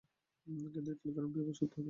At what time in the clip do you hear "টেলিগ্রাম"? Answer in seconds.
0.95-1.29